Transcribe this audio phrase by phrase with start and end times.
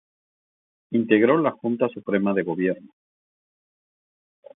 [0.93, 2.89] Integró la Junta suprema de Gobierno.